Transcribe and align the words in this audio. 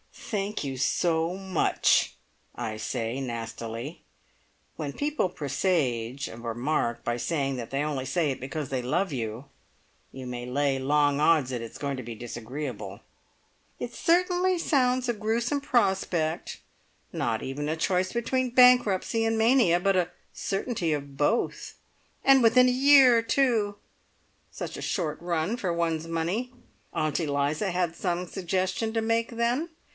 "Thank 0.15 0.63
you 0.63 0.77
so 0.77 1.35
much," 1.37 2.15
I 2.55 2.77
said 2.77 3.21
nastily. 3.23 4.01
(When 4.75 4.93
people 4.93 5.29
presage 5.29 6.27
a 6.27 6.37
remark 6.37 7.03
by 7.03 7.17
saying 7.17 7.57
that 7.57 7.69
they 7.69 7.83
only 7.83 8.05
say 8.05 8.31
it 8.31 8.39
because 8.39 8.69
they 8.69 8.81
love 8.81 9.11
you, 9.13 9.45
you 10.11 10.25
may 10.25 10.45
lay 10.45 10.79
long 10.79 11.19
odds 11.19 11.51
that 11.51 11.61
it's 11.61 11.77
going 11.77 11.97
to 11.97 12.03
be 12.03 12.15
disagreeable!) 12.15 13.01
"It 13.77 13.93
certainly 13.93 14.57
sounds 14.57 15.07
a 15.09 15.13
gruesome 15.13 15.61
prospect. 15.61 16.61
Not 17.11 17.43
even 17.43 17.69
a 17.69 17.75
choice 17.75 18.11
between 18.13 18.51
bankruptcy 18.51 19.25
and 19.25 19.37
mania, 19.37 19.79
but 19.79 19.95
a 19.97 20.09
certainty 20.33 20.93
of 20.93 21.17
both! 21.17 21.75
And 22.23 22.41
within 22.41 22.69
a 22.69 22.71
year, 22.71 23.21
too! 23.21 23.75
Such 24.49 24.77
a 24.77 24.81
short 24.81 25.21
run 25.21 25.57
for 25.57 25.73
one's 25.73 26.07
money! 26.07 26.51
Aunt 26.93 27.19
Eliza 27.19 27.69
had 27.71 27.95
some 27.95 28.25
suggestion 28.25 28.93
to 28.93 29.01
make, 29.01 29.31
then? 29.31 29.69